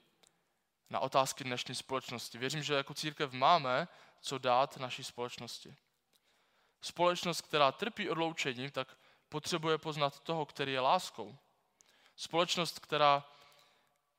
na 0.90 1.00
otázky 1.00 1.44
dnešní 1.44 1.74
společnosti. 1.74 2.38
Věřím, 2.38 2.62
že 2.62 2.74
jako 2.74 2.94
církev 2.94 3.32
máme 3.32 3.88
co 4.20 4.38
dát 4.38 4.76
naší 4.76 5.04
společnosti. 5.04 5.76
Společnost, 6.80 7.40
která 7.40 7.72
trpí 7.72 8.10
odloučením, 8.10 8.70
tak 8.70 8.96
potřebuje 9.28 9.78
poznat 9.78 10.20
toho, 10.20 10.46
který 10.46 10.72
je 10.72 10.80
láskou. 10.80 11.38
Společnost, 12.16 12.78
která, 12.78 13.24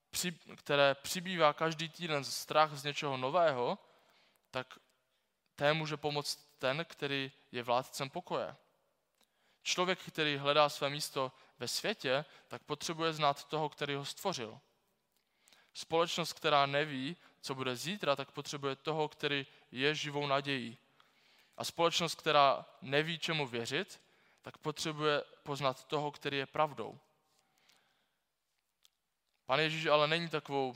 při, 0.09 0.31
které 0.55 0.95
přibývá 0.95 1.53
každý 1.53 1.89
týden 1.89 2.23
strach 2.23 2.73
z 2.73 2.83
něčeho 2.83 3.17
nového, 3.17 3.77
tak 4.51 4.79
té 5.55 5.73
může 5.73 5.97
pomoct 5.97 6.55
ten, 6.59 6.85
který 6.85 7.31
je 7.51 7.63
vládcem 7.63 8.09
pokoje. 8.09 8.55
Člověk, 9.63 9.99
který 9.99 10.37
hledá 10.37 10.69
své 10.69 10.89
místo 10.89 11.31
ve 11.59 11.67
světě, 11.67 12.25
tak 12.47 12.63
potřebuje 12.63 13.13
znát 13.13 13.43
toho, 13.43 13.69
který 13.69 13.95
ho 13.95 14.05
stvořil. 14.05 14.59
Společnost, 15.73 16.33
která 16.33 16.65
neví, 16.65 17.17
co 17.41 17.55
bude 17.55 17.75
zítra, 17.75 18.15
tak 18.15 18.31
potřebuje 18.31 18.75
toho, 18.75 19.09
který 19.09 19.47
je 19.71 19.95
živou 19.95 20.27
nadějí. 20.27 20.77
A 21.57 21.63
společnost, 21.63 22.15
která 22.15 22.65
neví, 22.81 23.19
čemu 23.19 23.47
věřit, 23.47 24.01
tak 24.41 24.57
potřebuje 24.57 25.23
poznat 25.43 25.83
toho, 25.83 26.11
který 26.11 26.37
je 26.37 26.45
pravdou. 26.45 26.99
Pan 29.45 29.59
Ježíš 29.59 29.85
ale 29.85 30.07
není 30.07 30.29
takovou 30.29 30.75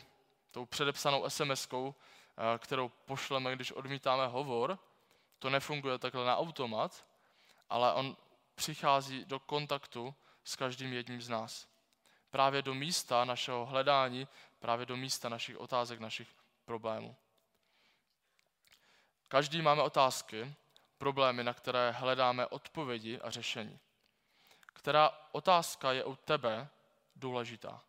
tou 0.51 0.65
předepsanou 0.65 1.23
SMS-kou, 1.23 1.93
eh, 1.93 2.59
kterou 2.59 2.89
pošleme, 2.89 3.55
když 3.55 3.71
odmítáme 3.71 4.27
hovor. 4.27 4.79
To 5.39 5.49
nefunguje 5.49 5.97
takhle 5.97 6.25
na 6.25 6.37
automat, 6.37 7.05
ale 7.69 7.93
on 7.93 8.17
přichází 8.55 9.25
do 9.25 9.39
kontaktu 9.39 10.15
s 10.43 10.55
každým 10.55 10.93
jedním 10.93 11.21
z 11.21 11.29
nás. 11.29 11.67
Právě 12.29 12.61
do 12.61 12.73
místa 12.73 13.25
našeho 13.25 13.65
hledání, 13.65 14.27
právě 14.59 14.85
do 14.85 14.97
místa 14.97 15.29
našich 15.29 15.57
otázek, 15.57 15.99
našich 15.99 16.27
problémů. 16.65 17.15
Každý 19.27 19.61
máme 19.61 19.81
otázky, 19.81 20.53
problémy, 20.97 21.43
na 21.43 21.53
které 21.53 21.91
hledáme 21.91 22.47
odpovědi 22.47 23.19
a 23.19 23.29
řešení. 23.29 23.79
Která 24.73 25.11
otázka 25.31 25.91
je 25.91 26.03
u 26.03 26.15
tebe 26.15 26.67
důležitá? 27.15 27.81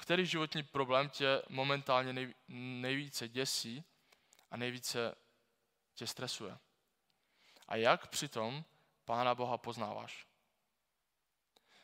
Který 0.00 0.26
životní 0.26 0.62
problém 0.62 1.08
tě 1.08 1.42
momentálně 1.48 2.34
nejvíce 2.48 3.28
děsí 3.28 3.84
a 4.50 4.56
nejvíce 4.56 5.14
tě 5.94 6.06
stresuje? 6.06 6.58
A 7.68 7.76
jak 7.76 8.06
přitom 8.06 8.64
Pána 9.04 9.34
Boha 9.34 9.58
poznáváš? 9.58 10.26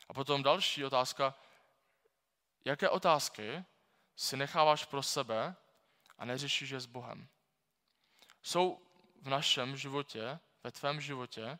A 0.09 0.13
potom 0.13 0.43
další 0.43 0.85
otázka, 0.85 1.35
jaké 2.65 2.89
otázky 2.89 3.63
si 4.15 4.37
necháváš 4.37 4.85
pro 4.85 5.03
sebe 5.03 5.55
a 6.17 6.25
neřešíš 6.25 6.69
je 6.69 6.79
s 6.79 6.85
Bohem? 6.85 7.27
Jsou 8.43 8.81
v 9.21 9.29
našem 9.29 9.77
životě, 9.77 10.39
ve 10.63 10.71
tvém 10.71 11.01
životě 11.01 11.59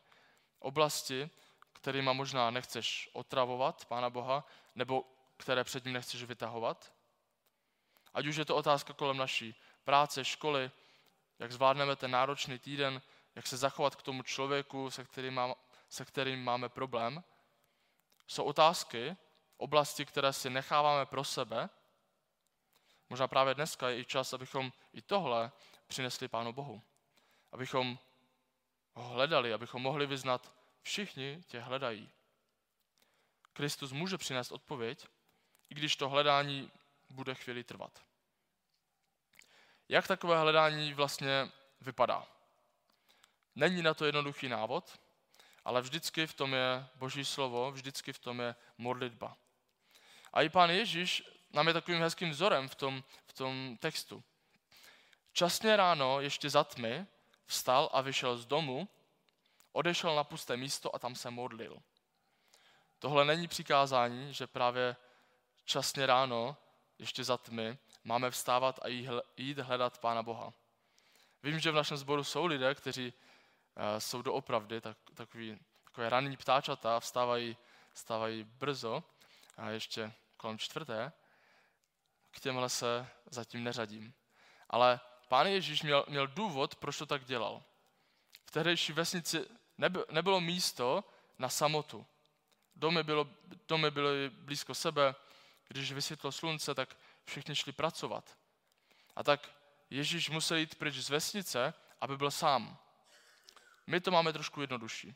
oblasti, 0.58 1.30
kterými 1.72 2.10
možná 2.14 2.50
nechceš 2.50 3.10
otravovat 3.12 3.84
Pána 3.84 4.10
Boha, 4.10 4.44
nebo 4.74 5.17
které 5.38 5.64
před 5.64 5.84
ním 5.84 5.94
nechceš 5.94 6.24
vytahovat? 6.24 6.92
Ať 8.14 8.26
už 8.26 8.36
je 8.36 8.44
to 8.44 8.56
otázka 8.56 8.92
kolem 8.92 9.16
naší 9.16 9.54
práce, 9.84 10.24
školy, 10.24 10.70
jak 11.38 11.52
zvládneme 11.52 11.96
ten 11.96 12.10
náročný 12.10 12.58
týden, 12.58 13.02
jak 13.34 13.46
se 13.46 13.56
zachovat 13.56 13.96
k 13.96 14.02
tomu 14.02 14.22
člověku, 14.22 14.90
se 14.90 15.04
kterým, 15.04 15.34
má, 15.34 15.54
se 15.88 16.04
kterým 16.04 16.44
máme 16.44 16.68
problém. 16.68 17.24
Jsou 18.26 18.44
otázky, 18.44 19.16
oblasti, 19.56 20.04
které 20.04 20.32
si 20.32 20.50
necháváme 20.50 21.06
pro 21.06 21.24
sebe. 21.24 21.68
Možná 23.10 23.28
právě 23.28 23.54
dneska 23.54 23.88
je 23.88 23.98
i 23.98 24.04
čas, 24.04 24.32
abychom 24.32 24.72
i 24.92 25.02
tohle 25.02 25.52
přinesli 25.86 26.28
Pánu 26.28 26.52
Bohu. 26.52 26.82
Abychom 27.52 27.98
ho 28.94 29.08
hledali, 29.08 29.52
abychom 29.52 29.82
mohli 29.82 30.06
vyznat, 30.06 30.52
všichni 30.82 31.42
tě 31.46 31.60
hledají. 31.60 32.10
Kristus 33.52 33.92
může 33.92 34.18
přinést 34.18 34.52
odpověď, 34.52 35.06
i 35.70 35.74
když 35.74 35.96
to 35.96 36.08
hledání 36.08 36.70
bude 37.10 37.34
chvíli 37.34 37.64
trvat. 37.64 38.02
Jak 39.88 40.06
takové 40.06 40.38
hledání 40.38 40.94
vlastně 40.94 41.50
vypadá? 41.80 42.26
Není 43.54 43.82
na 43.82 43.94
to 43.94 44.04
jednoduchý 44.04 44.48
návod, 44.48 44.98
ale 45.64 45.80
vždycky 45.82 46.26
v 46.26 46.34
tom 46.34 46.54
je 46.54 46.86
Boží 46.94 47.24
slovo, 47.24 47.72
vždycky 47.72 48.12
v 48.12 48.18
tom 48.18 48.40
je 48.40 48.54
modlitba. 48.78 49.36
A 50.32 50.42
i 50.42 50.48
pán 50.48 50.70
Ježíš 50.70 51.22
nám 51.50 51.66
je 51.66 51.72
takovým 51.72 52.00
hezkým 52.00 52.30
vzorem 52.30 52.68
v 52.68 52.74
tom, 52.74 53.04
v 53.26 53.32
tom 53.32 53.76
textu. 53.80 54.24
Časně 55.32 55.76
ráno, 55.76 56.20
ještě 56.20 56.50
za 56.50 56.64
tmy, 56.64 57.06
vstal 57.46 57.90
a 57.92 58.00
vyšel 58.00 58.36
z 58.36 58.46
domu, 58.46 58.88
odešel 59.72 60.16
na 60.16 60.24
pusté 60.24 60.56
místo 60.56 60.94
a 60.94 60.98
tam 60.98 61.14
se 61.14 61.30
modlil. 61.30 61.82
Tohle 62.98 63.24
není 63.24 63.48
přikázání, 63.48 64.34
že 64.34 64.46
právě 64.46 64.96
časně 65.68 66.06
ráno, 66.06 66.56
ještě 66.98 67.24
za 67.24 67.36
tmy, 67.36 67.78
máme 68.04 68.30
vstávat 68.30 68.80
a 68.82 68.88
jít 69.36 69.58
hledat 69.58 69.98
Pána 69.98 70.22
Boha. 70.22 70.52
Vím, 71.42 71.60
že 71.60 71.70
v 71.70 71.74
našem 71.74 71.96
sboru 71.96 72.24
jsou 72.24 72.46
lidé, 72.46 72.74
kteří 72.74 73.12
uh, 73.12 73.98
jsou 73.98 74.22
doopravdy 74.22 74.80
tak, 74.80 74.96
takový, 75.14 75.58
takové 75.84 76.08
ranní 76.08 76.36
ptáčata, 76.36 77.00
vstávají, 77.00 77.56
vstávají 77.92 78.44
brzo, 78.44 79.04
a 79.56 79.70
ještě 79.70 80.12
kolem 80.36 80.58
čtvrté. 80.58 81.12
K 82.30 82.40
těmhle 82.40 82.68
se 82.68 83.08
zatím 83.30 83.64
neřadím. 83.64 84.14
Ale 84.70 85.00
pán 85.28 85.46
Ježíš 85.46 85.82
měl, 85.82 86.04
měl 86.08 86.26
důvod, 86.26 86.74
proč 86.74 86.98
to 86.98 87.06
tak 87.06 87.24
dělal. 87.24 87.62
V 88.46 88.50
tehdejší 88.50 88.92
vesnici 88.92 89.46
nebylo 90.10 90.40
místo 90.40 91.04
na 91.38 91.48
samotu. 91.48 92.06
Domy, 92.76 93.02
bylo, 93.02 93.28
domy 93.68 93.90
byly 93.90 94.30
blízko 94.30 94.74
sebe, 94.74 95.14
když 95.68 95.92
vysvětlo 95.92 96.32
slunce, 96.32 96.74
tak 96.74 96.96
všichni 97.24 97.56
šli 97.56 97.72
pracovat. 97.72 98.38
A 99.16 99.22
tak 99.22 99.50
Ježíš 99.90 100.30
musel 100.30 100.56
jít 100.56 100.74
pryč 100.74 100.94
z 100.94 101.10
vesnice, 101.10 101.74
aby 102.00 102.16
byl 102.16 102.30
sám. 102.30 102.78
My 103.86 104.00
to 104.00 104.10
máme 104.10 104.32
trošku 104.32 104.60
jednodušší. 104.60 105.14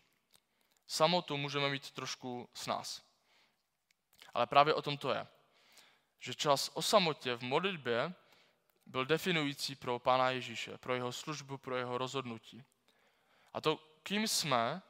Samotu 0.86 1.36
můžeme 1.36 1.68
mít 1.68 1.90
trošku 1.90 2.48
s 2.54 2.66
nás. 2.66 3.02
Ale 4.34 4.46
právě 4.46 4.74
o 4.74 4.82
tom 4.82 4.98
to 4.98 5.10
je. 5.10 5.26
Že 6.18 6.34
čas 6.34 6.70
o 6.74 6.82
samotě 6.82 7.34
v 7.34 7.42
modlitbě 7.42 8.14
byl 8.86 9.06
definující 9.06 9.74
pro 9.74 9.98
Pána 9.98 10.30
Ježíše, 10.30 10.78
pro 10.78 10.94
jeho 10.94 11.12
službu, 11.12 11.58
pro 11.58 11.76
jeho 11.76 11.98
rozhodnutí. 11.98 12.64
A 13.52 13.60
to, 13.60 13.76
kým 14.02 14.28
jsme, 14.28 14.82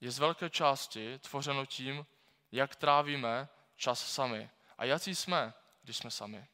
je 0.00 0.10
z 0.10 0.18
velké 0.18 0.50
části 0.50 1.18
tvořeno 1.18 1.66
tím, 1.66 2.06
jak 2.52 2.76
trávíme 2.76 3.48
čas 3.76 4.12
sami. 4.12 4.50
A 4.78 4.84
jaký 4.84 5.14
jsme, 5.14 5.54
když 5.82 5.96
jsme 5.96 6.10
sami. 6.10 6.46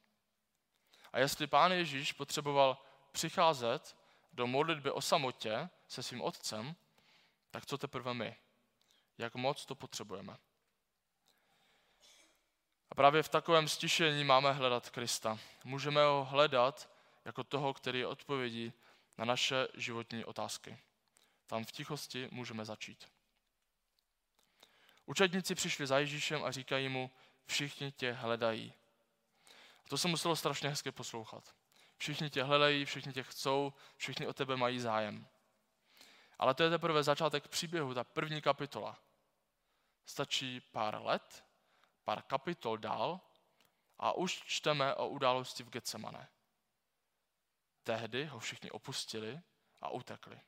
A 1.13 1.19
jestli 1.19 1.47
Pán 1.47 1.73
Ježíš 1.73 2.13
potřeboval 2.13 2.79
přicházet 3.13 3.97
do 4.33 4.47
modlitby 4.47 4.91
o 4.91 5.01
samotě 5.01 5.69
se 5.89 6.03
svým 6.03 6.23
otcem, 6.23 6.77
tak 7.51 7.67
co 7.67 7.79
teprve 7.79 8.15
my? 8.15 8.37
Jak 9.19 9.35
moc 9.35 9.67
to 9.67 9.75
potřebujeme? 9.75 10.37
A 12.91 12.95
právě 12.95 13.23
v 13.23 13.29
takovém 13.29 13.69
stišení 13.69 14.25
máme 14.25 14.53
hledat 14.53 14.91
Krista. 14.91 15.39
Můžeme 15.65 16.05
ho 16.05 16.25
hledat 16.25 16.91
jako 17.25 17.45
toho, 17.45 17.75
který 17.75 18.05
odpovědí 18.05 18.73
na 19.19 19.25
naše 19.25 19.69
životní 19.75 20.25
otázky. 20.25 20.79
Tam 21.47 21.65
v 21.65 21.73
tichosti 21.73 22.29
můžeme 22.33 22.65
začít. 22.65 23.09
Učedníci 25.07 25.55
přišli 25.55 25.87
za 25.87 25.99
Ježíšem 25.99 26.45
a 26.45 26.51
říkají 26.51 26.89
mu, 26.89 27.11
všichni 27.47 27.93
tě 27.93 28.13
hledají. 28.13 28.75
A 29.85 29.89
to 29.89 29.99
se 29.99 30.09
muselo 30.09 30.37
strašně 30.37 30.69
hezky 30.69 30.93
poslouchat. 30.93 31.55
Všichni 31.97 32.31
tě 32.31 32.43
hledají, 32.43 32.85
všichni 32.85 33.13
tě 33.13 33.23
chcou, 33.23 33.73
všichni 33.97 34.27
o 34.27 34.33
tebe 34.33 34.57
mají 34.57 34.81
zájem. 34.81 35.27
Ale 36.39 36.55
to 36.55 36.63
je 36.63 36.71
teprve 36.71 37.03
začátek 37.03 37.49
příběhu, 37.49 37.95
ta 37.95 38.05
první 38.05 38.43
kapitola. 38.43 38.99
Stačí 40.07 40.61
pár 40.61 41.03
let, 41.03 41.45
pár 42.05 42.23
kapitol 42.23 42.79
dál 42.79 43.21
a 43.99 44.13
už 44.13 44.43
čteme 44.47 44.95
o 44.95 45.09
události 45.09 45.63
v 45.63 45.71
Getsemane. 45.71 46.29
Tehdy 47.83 48.25
ho 48.25 48.39
všichni 48.39 48.71
opustili 48.71 49.41
a 49.83 49.89
utekli. 49.89 50.41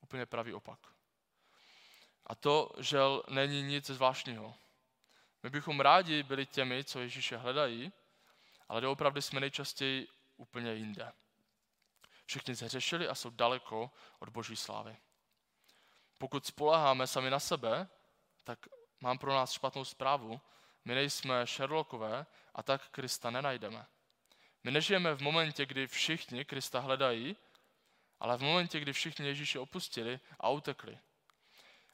Úplně 0.00 0.26
pravý 0.26 0.54
opak. 0.54 0.78
A 2.26 2.34
to, 2.34 2.70
že 2.78 2.98
není 3.28 3.62
nic 3.62 3.86
zvláštního. 3.86 4.54
My 5.42 5.50
bychom 5.50 5.80
rádi 5.80 6.22
byli 6.22 6.46
těmi, 6.46 6.84
co 6.84 7.00
Ježíše 7.00 7.36
hledají, 7.36 7.92
ale 8.68 8.80
doopravdy 8.80 9.22
jsme 9.22 9.40
nejčastěji 9.40 10.08
úplně 10.36 10.74
jinde. 10.74 11.12
Všichni 12.26 12.56
se 12.56 12.68
řešili 12.68 13.08
a 13.08 13.14
jsou 13.14 13.30
daleko 13.30 13.90
od 14.18 14.28
boží 14.28 14.56
slávy. 14.56 14.96
Pokud 16.18 16.46
spoleháme 16.46 17.06
sami 17.06 17.30
na 17.30 17.40
sebe, 17.40 17.88
tak 18.44 18.58
mám 19.00 19.18
pro 19.18 19.34
nás 19.34 19.52
špatnou 19.52 19.84
zprávu. 19.84 20.40
My 20.84 20.94
nejsme 20.94 21.46
Sherlockové 21.46 22.26
a 22.54 22.62
tak 22.62 22.88
Krista 22.88 23.30
nenajdeme. 23.30 23.86
My 24.64 24.70
nežijeme 24.70 25.14
v 25.14 25.20
momentě, 25.20 25.66
kdy 25.66 25.86
všichni 25.86 26.44
Krista 26.44 26.80
hledají, 26.80 27.36
ale 28.20 28.36
v 28.38 28.42
momentě, 28.42 28.80
kdy 28.80 28.92
všichni 28.92 29.26
Ježíše 29.26 29.58
opustili 29.58 30.20
a 30.40 30.48
utekli. 30.48 30.98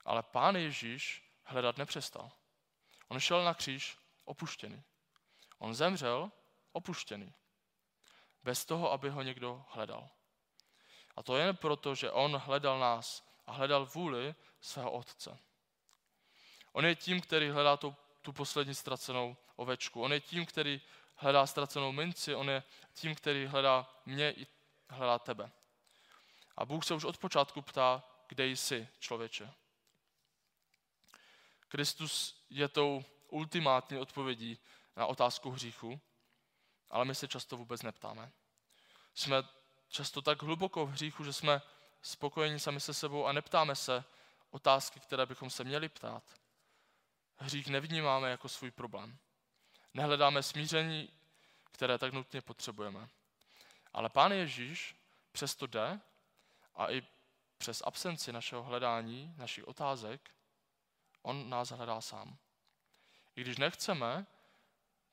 Ale 0.04 0.22
pán 0.22 0.56
Ježíš 0.56 1.30
hledat 1.44 1.78
nepřestal. 1.78 2.30
On 3.08 3.20
šel 3.20 3.44
na 3.44 3.54
kříž 3.54 3.98
opuštěný. 4.24 4.82
On 5.58 5.74
zemřel 5.74 6.30
opuštěný. 6.72 7.34
Bez 8.42 8.64
toho, 8.64 8.92
aby 8.92 9.10
ho 9.10 9.22
někdo 9.22 9.64
hledal. 9.68 10.08
A 11.16 11.22
to 11.22 11.36
jen 11.36 11.56
proto, 11.56 11.94
že 11.94 12.10
on 12.10 12.36
hledal 12.36 12.78
nás 12.78 13.28
a 13.46 13.52
hledal 13.52 13.86
vůli 13.86 14.34
svého 14.60 14.90
otce. 14.90 15.38
On 16.72 16.86
je 16.86 16.96
tím, 16.96 17.20
který 17.20 17.50
hledá 17.50 17.76
tu, 17.76 17.96
tu 18.22 18.32
poslední 18.32 18.74
ztracenou 18.74 19.36
ovečku. 19.56 20.02
On 20.02 20.12
je 20.12 20.20
tím, 20.20 20.46
který 20.46 20.80
hledá 21.14 21.46
ztracenou 21.46 21.92
minci. 21.92 22.34
On 22.34 22.50
je 22.50 22.62
tím, 22.94 23.14
který 23.14 23.46
hledá 23.46 23.90
mě 24.06 24.32
i 24.32 24.46
hledá 24.88 25.18
tebe. 25.18 25.50
A 26.56 26.64
Bůh 26.64 26.84
se 26.84 26.94
už 26.94 27.04
od 27.04 27.18
počátku 27.18 27.62
ptá, 27.62 28.02
kde 28.28 28.46
jsi, 28.46 28.88
člověče. 28.98 29.52
Kristus 31.74 32.44
je 32.50 32.68
tou 32.68 33.04
ultimátní 33.28 33.98
odpovědí 33.98 34.58
na 34.96 35.06
otázku 35.06 35.50
hříchu, 35.50 36.00
ale 36.90 37.04
my 37.04 37.14
se 37.14 37.28
často 37.28 37.56
vůbec 37.56 37.82
neptáme. 37.82 38.32
Jsme 39.14 39.36
často 39.88 40.22
tak 40.22 40.42
hluboko 40.42 40.86
v 40.86 40.90
hříchu, 40.90 41.24
že 41.24 41.32
jsme 41.32 41.62
spokojení 42.02 42.60
sami 42.60 42.80
se 42.80 42.94
sebou 42.94 43.26
a 43.26 43.32
neptáme 43.32 43.76
se 43.76 44.04
otázky, 44.50 45.00
které 45.00 45.26
bychom 45.26 45.50
se 45.50 45.64
měli 45.64 45.88
ptát. 45.88 46.22
Hřích 47.36 47.66
nevnímáme 47.66 48.30
jako 48.30 48.48
svůj 48.48 48.70
problém. 48.70 49.18
Nehledáme 49.94 50.42
smíření, 50.42 51.08
které 51.64 51.98
tak 51.98 52.12
nutně 52.12 52.40
potřebujeme. 52.40 53.08
Ale 53.92 54.08
Pán 54.08 54.32
Ježíš 54.32 54.96
přesto 55.32 55.66
jde 55.66 56.00
a 56.74 56.90
i 56.90 57.02
přes 57.58 57.82
absenci 57.86 58.32
našeho 58.32 58.62
hledání, 58.62 59.34
našich 59.36 59.68
otázek, 59.68 60.34
on 61.24 61.50
nás 61.50 61.70
hledá 61.70 62.00
sám. 62.00 62.36
I 63.36 63.40
když 63.40 63.58
nechceme, 63.58 64.26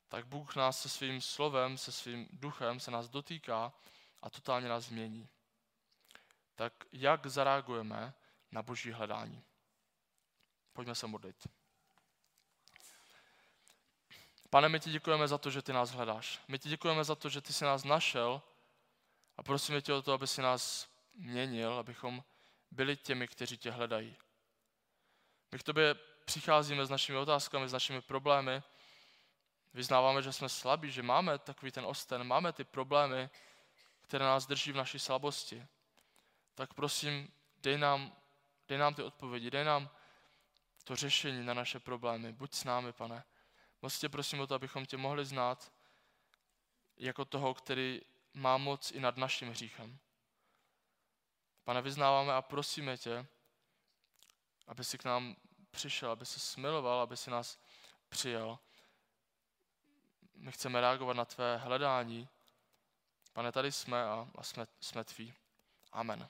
tak 0.08 0.26
Bůh 0.26 0.56
nás 0.56 0.82
se 0.82 0.90
svým 0.90 1.22
slovem, 1.22 1.78
se 1.78 1.92
svým 1.92 2.28
duchem 2.32 2.80
se 2.80 2.92
nás 2.92 3.10
dotýká 3.10 3.74
a 4.22 4.30
totálně 4.30 4.70
nás 4.70 4.84
změní. 4.84 5.30
Tak 6.56 6.74
jak 6.92 7.28
zareagujeme 7.28 8.14
na 8.52 8.62
boží 8.62 8.92
hledání? 8.92 9.44
Pojďme 10.74 10.96
se 10.96 11.08
modlit. 11.08 11.48
Pane, 14.50 14.70
my 14.70 14.80
ti 14.80 14.92
děkujeme 14.92 15.28
za 15.28 15.38
to, 15.38 15.50
že 15.52 15.62
ty 15.62 15.74
nás 15.74 15.92
hledáš. 15.92 16.40
My 16.48 16.60
ti 16.60 16.70
děkujeme 16.70 17.04
za 17.04 17.16
to, 17.16 17.30
že 17.30 17.42
ty 17.42 17.54
jsi 17.54 17.64
nás 17.64 17.84
našel 17.84 18.42
a 19.38 19.44
prosíme 19.44 19.82
tě 19.82 19.94
o 19.94 20.02
to, 20.02 20.14
aby 20.14 20.28
si 20.28 20.42
nás 20.42 20.90
měnil, 21.14 21.74
abychom 21.74 22.24
byli 22.72 22.98
těmi, 22.98 23.28
kteří 23.28 23.58
tě 23.58 23.72
hledají. 23.72 24.18
My 25.52 25.60
k 25.60 25.64
tobě 25.64 25.96
přicházíme 26.26 26.86
s 26.86 26.90
našimi 26.90 27.18
otázkami, 27.18 27.70
s 27.70 27.74
našimi 27.74 28.02
problémy, 28.02 28.64
vyznáváme, 29.74 30.22
že 30.22 30.34
jsme 30.34 30.50
slabí, 30.50 30.92
že 30.92 31.04
máme 31.04 31.40
takový 31.40 31.72
ten 31.72 31.86
osten, 31.86 32.24
máme 32.24 32.54
ty 32.54 32.64
problémy, 32.64 33.30
které 34.02 34.26
nás 34.26 34.46
drží 34.46 34.72
v 34.72 34.76
naší 34.76 35.00
slabosti. 35.00 35.68
Tak 36.56 36.74
prosím, 36.74 37.32
dej 37.58 37.78
nám, 37.78 38.16
dej 38.68 38.78
nám 38.78 38.94
ty 38.94 39.04
odpovědi, 39.04 39.52
dej 39.52 39.64
nám 39.64 39.90
to 40.84 40.96
řešení 40.96 41.46
na 41.46 41.54
naše 41.54 41.80
problémy. 41.80 42.34
Buď 42.34 42.54
s 42.54 42.64
námi, 42.64 42.94
pane. 42.94 43.24
Moc 43.82 44.00
tě 44.00 44.10
prosím 44.10 44.40
o 44.40 44.48
to, 44.48 44.56
abychom 44.56 44.86
tě 44.86 44.98
mohli 44.98 45.26
znát 45.26 45.72
jako 46.98 47.26
toho, 47.26 47.54
který 47.54 48.02
má 48.34 48.58
moc 48.58 48.92
i 48.92 49.00
nad 49.00 49.18
naším 49.18 49.50
hříchem. 49.50 50.00
Pane, 51.64 51.82
vyznáváme 51.82 52.34
a 52.34 52.42
prosíme 52.42 52.98
tě, 52.98 53.26
aby 54.68 54.84
si 54.84 54.98
k 54.98 55.06
nám 55.06 55.36
přišel, 55.72 56.12
aby 56.12 56.26
se 56.26 56.40
smiloval, 56.40 57.02
aby 57.02 57.18
si 57.18 57.30
nás 57.32 57.60
přijal. 58.10 58.60
My 60.36 60.52
chceme 60.52 60.82
reagovat 60.82 61.16
na 61.16 61.26
tvé 61.26 61.58
hledání. 61.58 62.28
Pane, 63.34 63.52
tady 63.52 63.72
jsme 63.72 64.04
a, 64.04 64.28
a 64.36 64.44
jsme, 64.44 64.68
jsme 64.80 65.04
tví. 65.04 65.34
Amen. 65.92 66.30